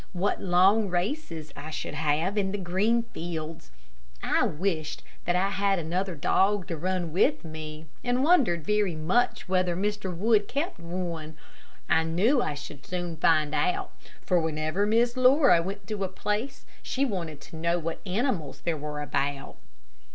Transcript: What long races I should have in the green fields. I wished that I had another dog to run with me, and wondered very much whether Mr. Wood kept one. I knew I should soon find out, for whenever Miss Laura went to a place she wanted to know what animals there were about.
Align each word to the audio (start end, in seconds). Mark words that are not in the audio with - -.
What 0.13 0.41
long 0.41 0.89
races 0.89 1.53
I 1.55 1.69
should 1.69 1.93
have 1.93 2.35
in 2.35 2.51
the 2.51 2.57
green 2.57 3.03
fields. 3.13 3.69
I 4.23 4.45
wished 4.47 5.03
that 5.25 5.35
I 5.35 5.51
had 5.51 5.77
another 5.77 6.15
dog 6.15 6.65
to 6.69 6.75
run 6.75 7.13
with 7.13 7.45
me, 7.45 7.85
and 8.03 8.23
wondered 8.23 8.65
very 8.65 8.95
much 8.95 9.47
whether 9.47 9.75
Mr. 9.75 10.11
Wood 10.11 10.47
kept 10.47 10.79
one. 10.79 11.37
I 11.87 12.01
knew 12.01 12.41
I 12.41 12.55
should 12.55 12.83
soon 12.83 13.15
find 13.17 13.53
out, 13.53 13.91
for 14.23 14.39
whenever 14.41 14.87
Miss 14.87 15.15
Laura 15.15 15.61
went 15.61 15.85
to 15.89 16.03
a 16.03 16.07
place 16.07 16.65
she 16.81 17.05
wanted 17.05 17.39
to 17.41 17.55
know 17.55 17.77
what 17.77 17.99
animals 18.03 18.61
there 18.61 18.77
were 18.77 19.03
about. 19.03 19.57